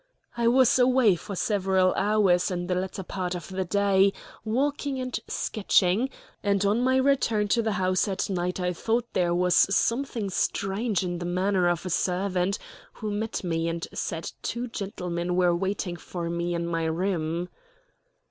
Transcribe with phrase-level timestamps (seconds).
[0.35, 5.19] I was away for several hours in the latter part of the day, walking and
[5.27, 6.09] sketching,
[6.41, 11.03] and on my return to the house at night I thought there was something strange
[11.03, 12.57] in the manner of a servant
[12.93, 17.47] who met me and said two gentlemen were waiting for me in my room.